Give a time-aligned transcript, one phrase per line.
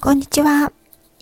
[0.00, 0.72] こんにちは。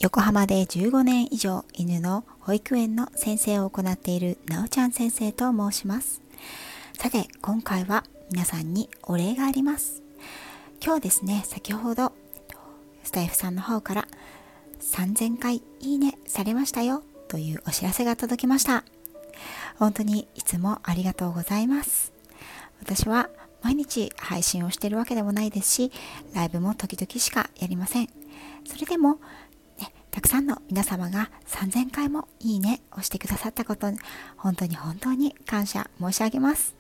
[0.01, 6.21] 横浜で15年以上犬の保育園の先生を行っているなおちゃん先生と申します。
[6.99, 10.03] さて、今回は皆さんにお礼があります。
[10.85, 12.13] 今日ですね、先ほど
[13.05, 14.09] スタイフさんの方から
[14.81, 18.85] 3000回いいねされましたよというお知らせが届きました。
[19.79, 22.13] 本当にいつもありがとうございます。
[22.81, 23.31] 私は
[23.63, 25.93] 毎日配信をしているわけでもないですし、
[26.35, 28.09] ライブも時々しかやりません。
[28.67, 29.15] それでも、
[29.79, 33.99] ね、たくさんの皆様が3000回もいいねをしてくださったことに、
[34.37, 36.75] 本当に本当に感謝申し上げます。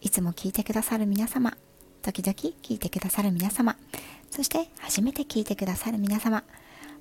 [0.00, 1.56] いつも聞いてくださる皆様、
[2.02, 3.76] 時々聞いてくださる皆様、
[4.30, 6.44] そして初めて聞いてくださる皆様、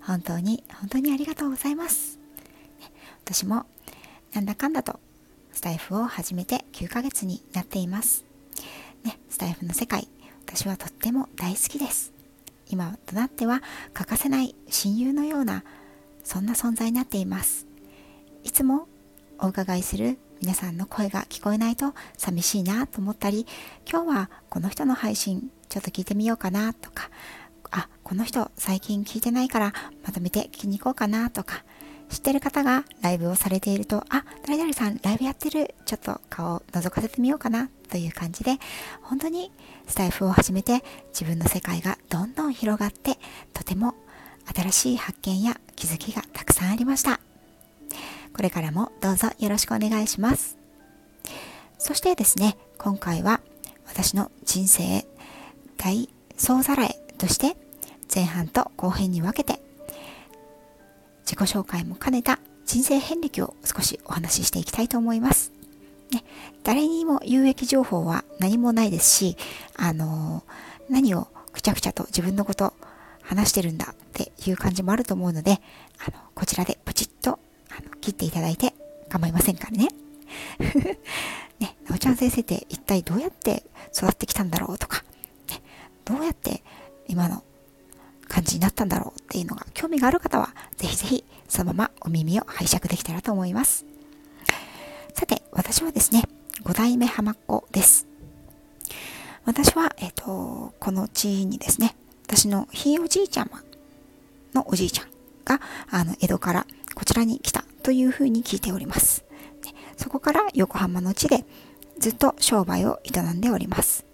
[0.02, 2.18] 本当に本当にありがとうございます。
[3.26, 3.66] 私も
[4.34, 5.00] なんだかんだと
[5.52, 8.27] スタイフを始めて9ヶ月になっています。
[9.08, 10.10] ね、スタイフの世界、
[10.46, 12.12] 私はとっても大好きです。
[12.70, 15.64] 今となっては欠かせない親友のような、
[16.26, 17.68] そんな存在になっています。
[18.44, 18.90] いつも
[19.40, 23.48] お伺いする皆さんの声が聞こえないと寂しいなと思ったり、
[23.90, 27.10] 今日はこの人の配信ちょっと聞いてみようかなとか、
[27.72, 31.64] あ、この人最近聞いてないからまとめて聞きに行こうかなとか、
[32.10, 38.58] 知ってる方がライブをされていると、あ、誰々さんライブやってる、ちょっと顔を覗かせてみようかなという感じで、
[39.02, 39.52] 本当に
[39.88, 43.18] スタイフを始めて自分の世界がどんどん広がって、
[43.54, 43.96] とても
[44.54, 47.20] 新しい発見や気づきがたくさんありました。
[48.34, 50.58] これからもどうぞよろしくお願いします。
[51.78, 53.42] そしてですね、今回は
[53.88, 55.06] 私の人生
[55.78, 57.58] 大総ざらえとして
[58.14, 59.62] 前半と後編に分けて
[61.28, 65.52] 自己紹介も兼ねた人生遍歴を少しお話ししていきたいと思います。
[66.14, 66.24] ね、
[66.64, 69.38] 誰にも有益情報は何もないですし、
[69.76, 72.74] あのー、何をくちゃくちゃと自分のこと
[73.22, 75.60] 話してるんだっていう感じもあると思うので、
[76.00, 77.34] あの、こちらでプチッとあ
[77.84, 78.74] の切っていただいて
[79.10, 79.90] 構いませんからね。
[81.60, 83.64] ね、なおちゃん先生って一体どうやって
[83.94, 85.04] 育ってきたんだろうとか、
[85.50, 85.62] ね、
[86.06, 86.64] どうやって
[87.08, 87.44] 今の
[88.38, 93.84] 感じになったんだろうっていうのが興味がある方は、ぜひぜひそのままお耳を拝借できたらと思います。
[95.16, 96.22] さて、私はですね、
[96.64, 98.06] 5代目浜っ子です。
[99.46, 101.96] 私は、えっ、ー、と、この地にですね、
[102.28, 103.64] 私のひいおじいちゃま
[104.54, 105.08] のおじいちゃん
[105.44, 105.60] が、
[105.90, 109.26] あの、江戸からこちらに来たというふうに聞いております。
[109.98, 111.44] そこから横浜の地で
[111.98, 114.06] ずっと商売を営んでおります。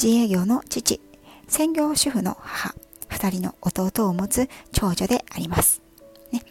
[0.00, 1.00] 自営業の父、
[1.48, 2.76] 専業主婦の母、
[3.18, 5.82] 2人の弟を持つ長女であります。
[6.32, 6.42] ね、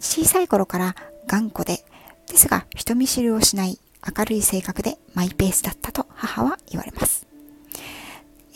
[0.00, 0.96] 小さい頃から
[1.26, 1.84] 頑固で、
[2.28, 3.78] ですが人見知りをしない
[4.16, 7.26] 明るい性格でマイペースだったと母は言われます。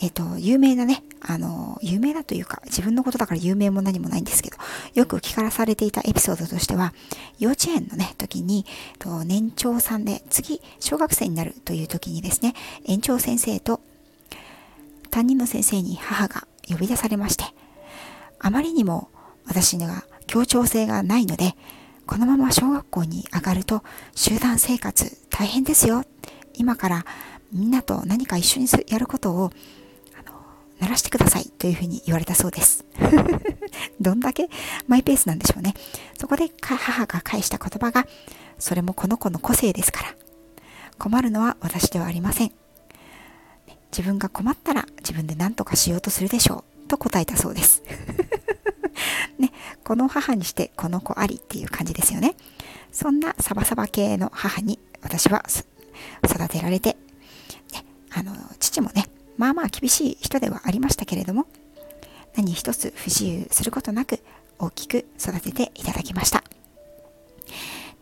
[0.03, 4.57] えっ、ー、と、有名なね、あの、有名だというか、自分のことだから有名も何もないんですけど、
[4.95, 6.93] よく聞かされていたエピソードとしては、
[7.39, 8.65] 幼稚園のね、時に、
[8.99, 12.53] と年長さんで、次、小学生になるという時にですね、
[12.85, 13.79] 園長先生と
[15.09, 17.45] 担任の先生に母が呼び出されまして、
[18.39, 19.09] あまりにも
[19.45, 21.55] 私には協調性がないので、
[22.05, 23.83] このまま小学校に上がると
[24.15, 26.03] 集団生活大変ですよ。
[26.55, 27.05] 今から
[27.51, 29.51] みんなと何か一緒にやることを
[30.17, 30.35] あの
[30.79, 32.85] 鳴らしてくださいというふうに言われたそうです。
[34.01, 34.49] どんだけ
[34.87, 35.73] マイペースなんでしょうね。
[36.19, 38.07] そこで母が返した言葉が、
[38.59, 40.15] それもこの子の個性ですから。
[40.99, 42.62] 困るのは私ではありません。
[43.95, 47.83] 自分が困ったら自分で何とかしようとするでしょうと答えたそうです。
[49.37, 49.51] ね、
[49.83, 52.35] この母にしてこの子ありっていう感じですよね。
[52.91, 55.45] そんなサバサバ系の母に私は
[56.25, 56.97] 育てられて、
[57.71, 61.45] ね、あの、父もね、まあまあ厳しい人ではありましたけれども、
[62.35, 64.19] 何一つ不自由することなく
[64.57, 66.43] 大きく育てていただきました。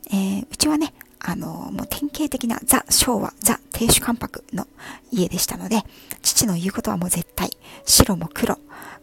[0.09, 4.67] えー、うちはね、あの、もう典型的なザ・昭和、ザ・亭主関白の
[5.11, 5.83] 家でしたので、
[6.21, 7.51] 父の言うことはもう絶対、
[7.85, 8.57] 白も黒、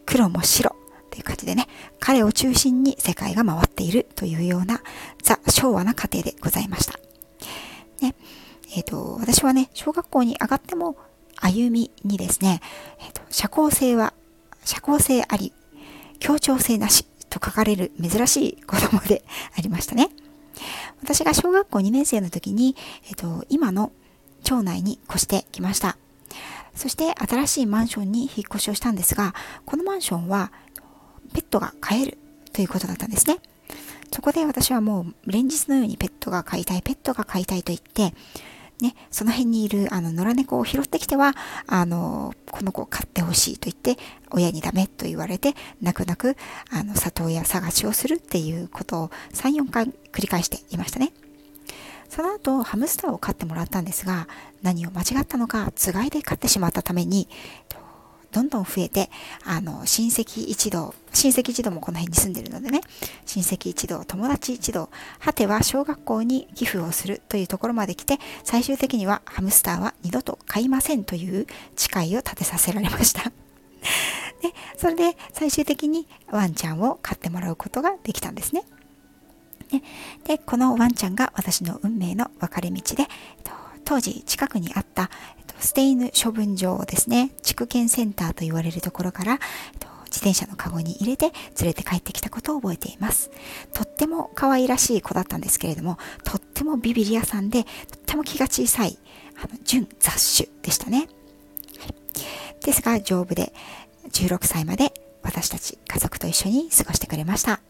[0.04, 0.74] 黒も白、
[1.10, 1.68] という感じでね、
[2.00, 4.82] 彼を中心に世界が回っているというような
[5.22, 6.98] ザ・昭和な家庭でございました。
[8.00, 8.14] ね、
[8.74, 10.96] えっ、ー、と、私はね、小学校に上がっても
[11.36, 12.60] 歩みにですね、
[13.00, 14.12] えーと、社交性は、
[14.64, 15.52] 社交性あり、
[16.18, 19.22] 協調性なしと書かれる珍しい子供で
[19.56, 20.10] ありましたね。
[21.02, 22.76] 私が小学校2年生の時に、
[23.08, 23.92] えっと、今の
[24.42, 25.96] 町内に越してきました。
[26.74, 29.34] そして新しいマンションに引っ越しをしたんですが、
[29.66, 30.52] このマンションは
[31.34, 32.18] ペットが飼える
[32.52, 33.38] ということだったんですね。
[34.12, 38.14] そこで私はもう連日のようにペットが飼いたい、ペットが飼いたいと言って、
[38.80, 41.34] ね、その辺にいるあの野良猫を拾ってきては、
[41.66, 46.36] あの、この子を飼ってほしいと言って、親にダメと言われて、泣く泣く、
[46.70, 51.12] あの、里親探しをするっていうことを3、4回繰り返していましたね。
[52.08, 54.28] その後、ハムスターを飼ってもらったんですが、
[54.62, 57.28] 何を間違ったのか、つがいで飼ってしまったために、
[58.30, 59.10] どんどん増えて、
[59.44, 62.80] あの、親戚一同、親戚一同もこの辺に住んでるのでね、
[63.24, 71.46] 親戚一同、友達一同、果ては小学校に寄付をするというところまで来て、最終的にはハムスターは二度と飼いませんという
[71.76, 73.32] 誓いを立てさせられました。
[74.42, 78.62] で、それで最終的にワンちゃんを飼ってもらうことができたんですね。
[80.24, 83.06] で、このワンちゃんが私の運命の分かれ道で、
[83.84, 85.10] 当時近くにあった
[85.60, 89.38] 捨て犬処分場ですね、畜犬センターと言われるところから、
[90.04, 93.30] 自転車のカゴに入れて連れて帰ってきたことを覚えています。
[93.72, 98.98] とっても可愛らしい子だったんですけれども、とってもビビリ屋さんで、とっても気が小さい、
[99.36, 101.08] あの、純雑種でしたね。
[102.64, 103.52] ですが、丈夫で、
[104.10, 107.60] 16歳まで私たち家族と一緒に過ごしてくれました。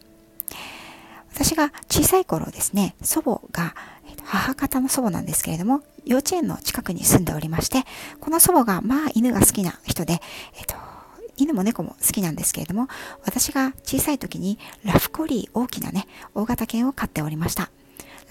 [1.33, 3.75] 私が小さい頃ですね、祖母が、
[4.29, 7.83] 母方の祖母なんですけれども、幼稚園の近くに住んでおりまして、
[8.19, 10.21] この祖母がまあ犬が好きな人で、
[10.55, 10.75] えっと、
[11.35, 12.87] 犬も猫も好きなんですけれども、
[13.25, 16.05] 私が小さい時にラフコリー大きなね、
[16.35, 17.71] 大型犬を飼っておりました。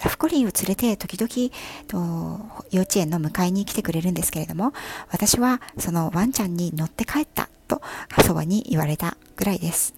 [0.01, 1.51] ラフコリーを連れて時々
[1.87, 4.71] と幼稚園の迎えに来てくれるんですけれども、
[5.11, 7.81] 私はそのワンちゃんに乗って帰ったと
[8.25, 9.93] 祖母に言われたぐらいです。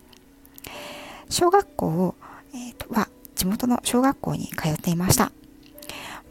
[1.30, 2.16] 小学校、
[2.54, 5.32] えー、とは地元の小学校に通っていました。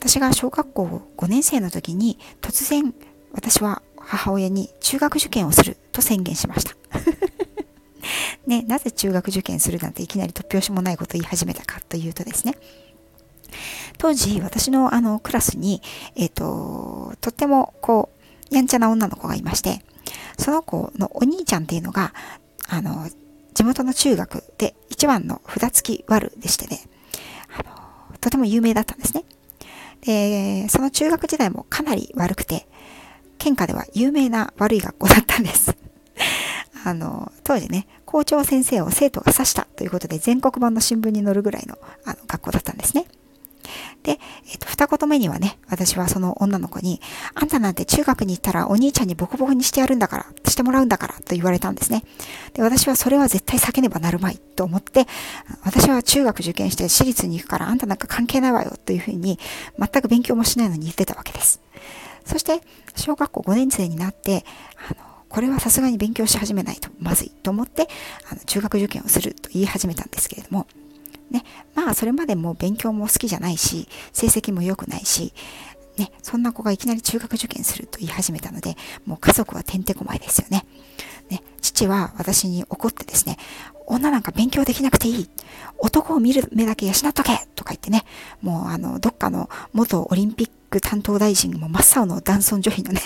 [0.00, 2.94] 私が小学校5年生の時に突然
[3.32, 6.74] 私は母親に中学受験をすると宣言しました。
[8.46, 12.54] ね、なぜ中学受験するなんていきなり突拍子もないことを言い始めたかというとですね、
[13.98, 15.82] 当時私のあのクラスに、
[16.16, 18.08] えっ、ー、と、とってもこ
[18.50, 19.84] う、やんちゃな女の子がいまして、
[20.38, 22.14] その子のお兄ちゃんっていうのが、
[22.70, 23.06] あの、
[23.52, 26.80] 地元の中学で一番の札付き悪でしてね、
[27.54, 27.62] あ
[28.12, 29.24] の、とても有名だったんですね。
[30.02, 32.66] で、その中学時代もかなり悪くて、
[33.38, 35.76] 県下では有名な悪い学校だったんです。
[36.84, 43.06] あの、当時ね、校長先生を生徒が刺したということで全国版の新聞に載るぐらいのあの学校だったんですね。
[44.02, 44.18] で、
[44.50, 47.00] えっ、と、二言目にはね、私はその女の子に、
[47.34, 52.04] あんたなんて中学に行ったらお兄ちゃんにボコボコにしてやるんだから、してもらうんだからと言われたんですね。
[52.54, 55.06] で、私はそれは絶対避けねばなるまいと思って、
[55.64, 59.38] 私は中学受験して私立に行くからあんたなんか関係ないわよというふうに、
[59.78, 61.60] 全く勉強もしないのに言ってたわけです。
[62.24, 62.62] そして、
[62.96, 64.44] 小学校5年生になって、
[64.88, 67.88] あの、これはさすがに勉強し始めないとまずいと思って、
[68.30, 70.66] あの中学受験をすると言い始めたんですけれども、
[71.30, 71.44] ね、
[71.74, 75.32] まあそれまでも勉強も好きじゃないし、成績も良くないし、
[75.96, 80.64] ね、そんな子がいきなり中学受験すると言い始めたので、もう家族はてんてこまいですよね。
[81.28, 83.36] ね、父は私に怒ってですね、
[83.86, 85.30] 女なんか勉強できなくていい。
[85.78, 88.04] 男を見る目だけ養っとけとか言ってね、
[88.40, 93.02] もうあの、どっかの元オリンピック担当大臣も真っ青の男尊女卑のね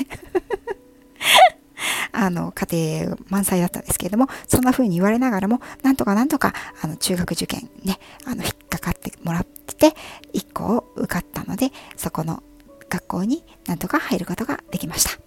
[2.14, 9.96] あの、家庭満載だったんですけれども、そんな風に言われながらも、なんとかなんとか、あの、中学受験ね、あの、引っかかってもらってて、
[10.32, 12.42] 1個を受かったので、そこの
[12.88, 15.18] 学校になんとか入ることができました。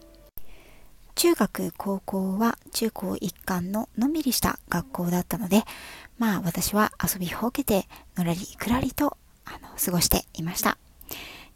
[1.15, 5.63] 中学、高校は中高一貫ののんびりした学校だったので、
[6.19, 10.77] まあ私は遊びほうけて、のらりくらりとあの過ごしていました。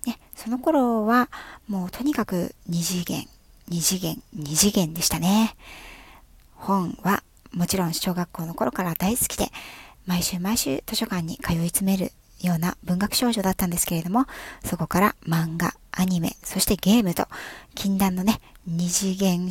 [0.06, 1.30] ね、その頃は
[1.68, 3.28] もうとにかく二次元、
[3.72, 5.56] 二次元、二次元でしたね。
[6.56, 7.24] 本は
[7.54, 9.48] もちろん小学校の頃から大好きで、
[10.06, 12.12] 毎週毎週図書館に通い詰める
[12.42, 14.26] ような文学少女だったんですけれども、
[14.66, 17.30] そこから漫画、アニメ、そしてゲームと、
[17.74, 19.50] 禁断のね、二次元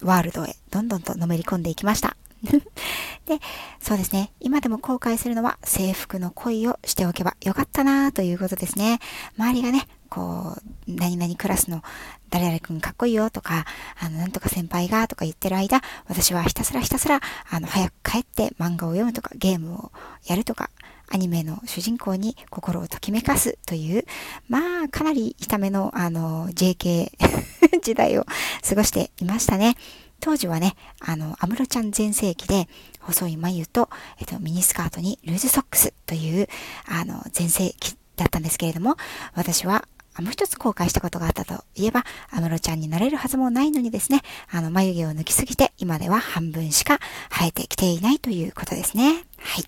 [0.00, 2.16] ワールドへどんどんとのめり込んでいきました。
[2.42, 3.38] で、
[3.82, 4.32] そうですね。
[4.40, 8.98] 今でも後悔するのは制服の恋をしておけばよかったなということですね。
[9.36, 11.82] 周りがね、こう、何々クラスの
[12.30, 13.64] 誰々君かっこいいよとか、
[14.00, 19.92] あの、なんとか先輩がとか言ってる間、私はひたすらひたすら、あの、早く帰って漫画を読むとか、ゲームを
[20.26, 20.70] やるとか、
[21.10, 24.04] アニメの主人公に心をときめかすという、
[24.48, 27.10] まあ、かなり痛めの、あの、JK
[27.82, 28.26] 時代を
[28.68, 29.76] 過ごしていましたね。
[30.20, 32.68] 当時はね、あの、アムロちゃん全盛期で、
[33.00, 33.88] 細い眉と、
[34.18, 36.48] えっと、ミニスカートにルーズソックスという、
[36.86, 38.96] あの、全盛期だったんですけれども、
[39.34, 39.86] 私は
[40.22, 46.98] もう一つ後悔したことがあったといえば、アムロちゃんになれるはずもないのにですね、あの、眉毛を抜きすぎて、今では半分しか
[47.30, 49.24] 生えてきていないということですね。
[49.38, 49.64] はい。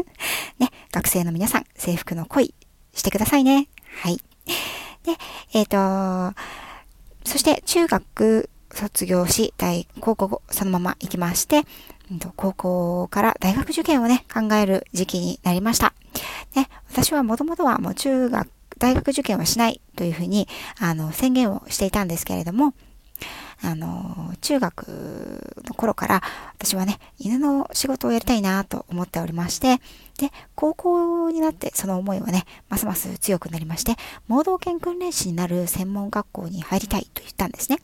[0.58, 2.54] ね、学生の皆さん、制服の恋
[2.92, 3.68] してくださいね。
[4.02, 4.20] はい。
[5.04, 5.12] で、
[5.52, 6.38] えっ、ー、と、
[7.24, 11.62] そして中学卒業し、大、高校そのまま行きまして、
[12.36, 15.94] 高校から大学受験をね、考える時期になりました。
[16.54, 18.48] ね、私はもともとはもう中学、
[18.84, 20.46] 大学受験はしないというふうに、
[20.78, 22.74] あの、宣言をしていたんですけれども、
[23.62, 26.22] あの、中学の頃から
[26.58, 29.80] 私はね、犬の仕事をやりたいなと思っておりまして、
[30.18, 33.96] で、高校になってその思いはね、ますます強くなりまして、
[34.28, 37.78] 盲導犬訓練士になる専門学校に入りたいと言ったんですね。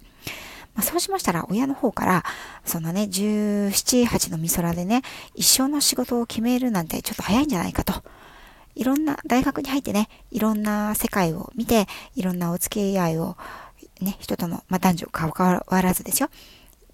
[0.74, 2.24] まあ、そうしましたら、親の方から、
[2.66, 5.00] そのね、17、8の美空でね、
[5.34, 8.02] 一生の仕事を決めるなんてちょっと早いんじゃないかと。
[8.74, 13.36] いろんな、大学に入ってね、いろんな世界を見て、いろんなお付き合いを、
[14.00, 16.30] ね、人との、まあ、男女変わらずですよ。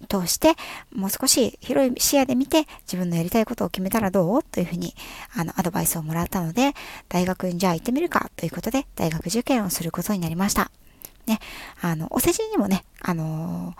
[0.09, 0.53] 通して、
[0.93, 4.43] もう少し広い視野で見て、自分のやりたいことを決めたらどう？
[4.43, 4.93] というふうに、
[5.35, 6.73] あの、アドバイスをもらったので、
[7.09, 8.29] 大学にじゃあ行ってみるか？
[8.35, 10.69] ということで、大学受験をすることになりました。
[11.25, 11.39] ね、
[11.81, 13.73] あの、お世辞にもね、あの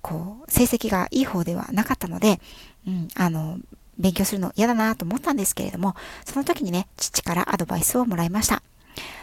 [0.00, 2.40] こう、成績がいい方ではなかったので、
[2.86, 3.58] うん、あの、
[3.98, 8.62] 勉強するの嫌だなと思ったんですけれども、その時にね、父からアドバイスをもらいました。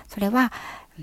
[0.07, 0.51] それは、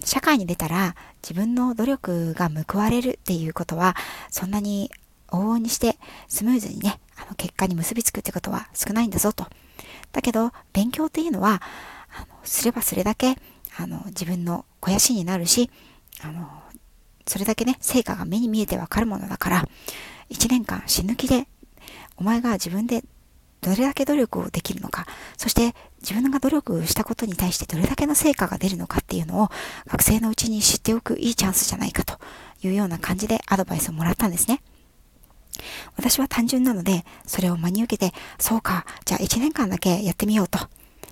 [0.04, 3.96] 社会に出たら自分の努力が報われるっていうことは、
[4.30, 4.90] そんなに
[5.28, 5.98] 往々にして
[6.28, 9.46] スムーズにね、あの結果に結びつくってことは少ないんだぞと。
[10.12, 11.62] だけど、勉強っていうのは、
[12.16, 13.36] あのすればそれだけ
[13.76, 15.70] あの自分の肥やしになるし、
[16.22, 16.48] あの、
[17.26, 19.68] それだけね、成果が目に見えてわかるものだから、
[20.30, 21.46] 1年間死ぬ気で、
[22.16, 23.04] お前が自分で
[23.60, 29.48] どれだけ努力をできるのか、そして自分が努力したことに対してどれだけの成果が出るのかっていうのを
[29.86, 32.18] 学生のうちに知っておくいいチャンスじゃないかと
[32.62, 34.62] いうような感じでアドバイスをもらったんですね。
[35.96, 40.58] 私は単純なので、それを真に受けて、そうか、じゃあ1年間だけやってみようと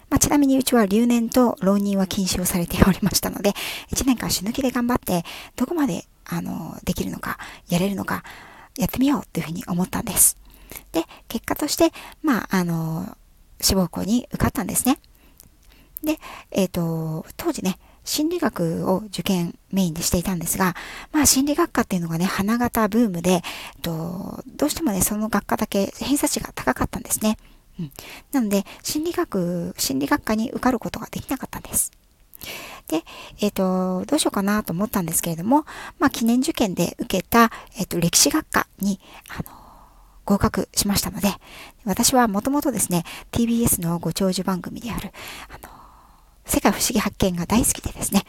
[0.08, 3.50] まあ、ちなみにうちは留年と浪人は禁止をされておりましたので、
[3.92, 5.24] 1年間死ぬ気で頑張って、
[5.56, 7.38] どこまで、あの、できるのか、
[7.68, 8.22] やれるのか、
[8.78, 10.36] やってみようというふうに思ったんです。
[10.92, 11.92] で、結果として、
[12.22, 13.16] まあ、あの、
[13.60, 14.98] 志望校に受かったんですね。
[16.02, 16.18] で、
[16.50, 20.74] えっ、ー、と、当時ね、心理学を受験メインでしていたんですが、
[21.12, 23.42] まあ心理学科っていうのがね、花形ブームで、
[23.82, 27.36] とどうしてもね、その学科だけ偏差値が高かったんですね。
[27.80, 27.92] うん。
[28.32, 31.90] なので、心理学、心理学科に受かることができなかったんです。
[32.88, 33.02] で、
[33.40, 35.64] えっ、ー、と、どうしようかなと思ったんですけれども、
[35.98, 39.65] まあ、記念受験で受けた、えっ、ー、と、歴史学科に、あの、
[40.26, 41.28] 合格しましたので、
[41.84, 45.12] 私はもともとですね、TBS のご長寿番組である、
[45.48, 45.72] あの、
[46.44, 48.24] 世界不思議発見が大好きでですね、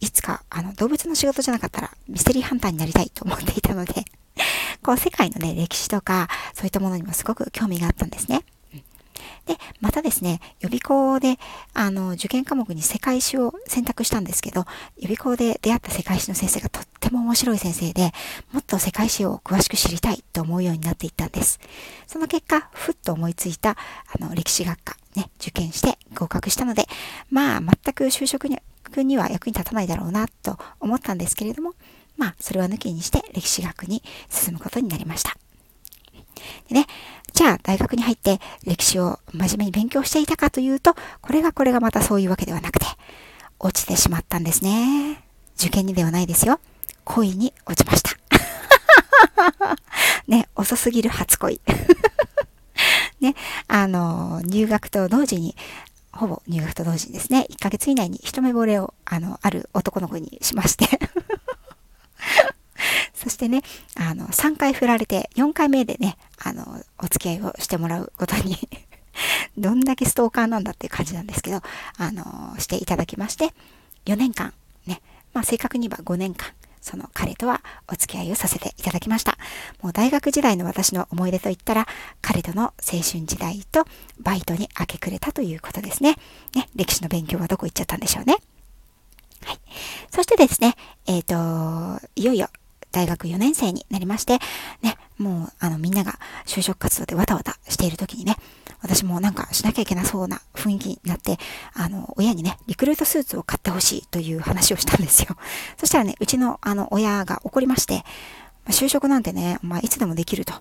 [0.00, 4.04] いつか、あの、動物の仕事じゃなかったら、ミステリーハンターになりたいと思っていたので、
[4.82, 8.44] こう、世界のね、歴史とか、そういったものにもすごく興味があったんですね。
[9.46, 11.38] で、またですね、予備校で、
[11.74, 14.66] あの、受験科目に世界史を選択したんですけど、
[14.98, 18.12] 予備校で出会った世界史の先生がとっても面白い先生で、
[18.52, 21.58] もっと世界史を詳しく知りたいと思うようになっていったんです。
[22.06, 23.76] その結果、ふっと思いついた、あ
[24.24, 26.86] の、歴史学科、ね、受験して合格したので、
[27.30, 28.58] まあ、全く就職に
[29.02, 31.74] には役に立たないだろうな、と思ったんですけれども、
[32.18, 35.36] まあ、それは抜きにして歴史学に進むことになりました。
[36.68, 36.86] でね、
[37.32, 42.86] じゃあ大学に入って歴史を真面目に勉強していたかというと、これがこれがまたそういうわけではなくて、
[43.58, 45.22] 落ちてしまったんですね。
[45.56, 46.60] 受験にではないですよ。
[47.04, 48.10] 恋に落ちました。
[50.26, 51.60] ね、遅すぎる初恋。
[53.20, 53.34] ね、
[53.68, 55.56] あの、入学と同時に、
[56.12, 60.86] ほぼ入学と同時にですね、1ヶ月以内に一目惚れを、あの、ある男の子にしまして
[63.22, 63.62] そしてね、
[63.94, 68.56] あの、3回振られて、4回目でね、あの、お付き合いをしてもらうことに
[69.56, 71.62] どんだけストーカーなんだっていう感じなんですけど、
[71.98, 73.54] あの、していただきまして、
[74.06, 74.52] 4年間、
[74.86, 75.00] ね、
[75.34, 76.48] まあ正確に言えば5年間、
[76.80, 79.38] その彼とはお付き合いをさせていただきました。
[79.82, 81.86] もう大学時代の私の思い出といったら、
[82.22, 83.84] 彼との青春時代と
[84.18, 86.16] バイトに明け暮れたということですね。
[86.56, 88.34] ね、歴史の勉強はどこ行っちゃったんでしょうね。
[89.44, 89.58] はい。
[90.10, 90.74] そしてですね、
[91.06, 92.48] えっ、ー、と、いよいよ
[92.92, 94.38] 大学4年生になりまして、
[94.82, 98.36] ね、もう、あの、みんなが就職活動でわたわたしている時にね、
[98.82, 101.38] 私もなんかしなきゃいけなそうな雰囲気になって、
[101.74, 105.36] あの、親にね、リクルートスーツを買ってほしいという話をしたんですよ。
[105.78, 108.04] そしたらね、うちの、あの、親が怒りまして、
[108.68, 110.54] 就職なんてね、お前いつでもできると。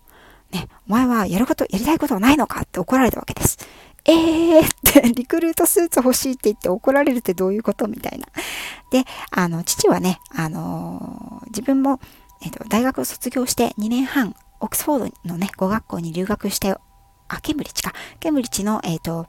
[0.52, 3.58] ね、お前はやること、やりたいことはないのかって怒られたわけです。
[4.06, 7.88] えーって リクルートスーツ欲しいって言って怒られるってどういうこと？
[7.88, 8.28] みたいな。
[8.92, 12.00] で、あの、父はね、あのー、自分も
[12.42, 16.76] えっ、と、大学を卒業して2年半、オックスフォードのね、語学校に留学して、
[17.28, 17.94] あ、ケンブリッジか。
[18.20, 19.28] ケンブリッジの、えっ、と、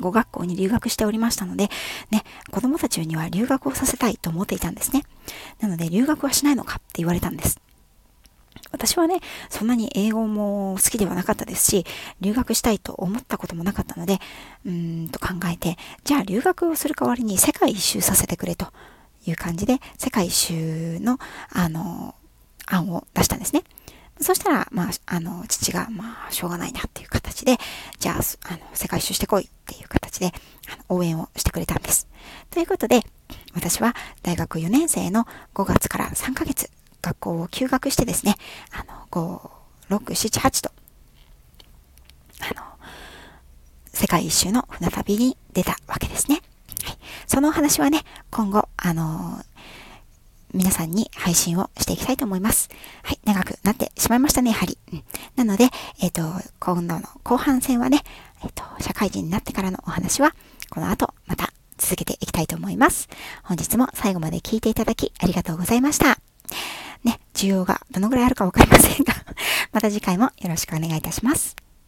[0.00, 1.70] 語学校に留学しておりましたので、
[2.10, 5.02] ね、子供たちには留学をさせたいと思っていたんですね。
[5.60, 7.60] なので、留学はしないのかって言われたんです。
[8.72, 11.86] 私はね、そんなに英語も好きではなかったですし、
[12.20, 14.18] 留学したいと思ったこともなかったので、
[14.66, 18.72] うーんと考えて、じゃあ留学をする代わりに世界一周させてくれと
[19.26, 21.18] いう感じで、世界一周の、
[21.50, 22.14] あの、
[22.66, 23.62] 案を出したんですね。
[24.20, 27.56] そしたら、まあ、あの、父が、まあ、しょうがないなっていう形で、
[27.98, 28.14] じゃあ、
[28.48, 30.32] あの、世界一周してこいっていう形で、
[30.68, 32.06] あの応援をしてくれたんです。
[32.50, 33.02] ということで、
[33.54, 36.70] 私は大学4年生の5月から3ヶ月、
[37.02, 38.36] 学校を休学してですね、
[38.72, 39.50] あの、5、
[39.90, 40.70] 6、7、8と、
[42.40, 42.62] あの、
[43.92, 46.40] 世界一周の船旅に出たわけですね。
[46.84, 46.98] はい。
[47.26, 49.42] そのお話はね、今後、あの
[50.52, 52.68] 皆さんに配信をしていきたいと思います。
[53.02, 54.78] はい、長くなってしまいましたね、やはり。
[54.92, 55.02] うん、
[55.34, 55.68] なので、
[56.00, 56.22] えっ、ー、と、
[56.60, 58.02] 今度の後半戦はね、
[58.42, 60.32] えっ、ー、と、社会人になってからのお話は、
[60.70, 63.08] この後、また続けていきたいと思います。
[63.42, 66.20] 本日も最後まで聞いていただきありがとうございました。
[67.02, 69.14] ね、需要がどのぐらいあるかわかりませんが
[69.72, 71.56] また次回もよろしくお願いいたします。